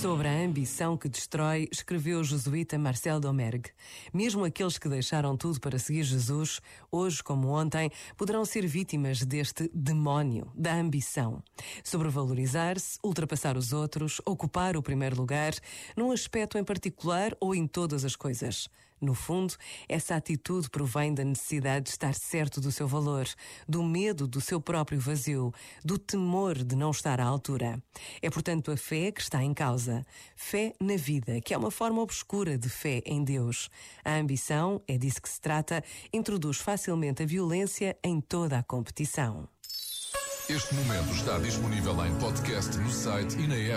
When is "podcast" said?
42.20-42.78